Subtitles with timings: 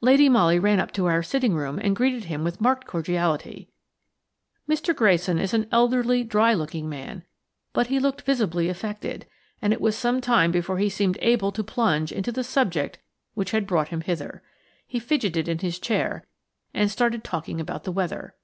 [0.00, 3.68] Lady Molly ran up to our sitting room and greeted him with marked cordiality.
[4.68, 4.94] Mr.
[4.94, 7.24] Grayson is an elderly dry looking man,
[7.72, 9.26] but he looked visibly affected,
[9.60, 13.00] and it was some time before he seemed able to plunge into the subject
[13.34, 14.40] which had brought him hither.
[14.86, 16.22] He fidgeted in his chair,
[16.72, 18.36] and started talking about the weather.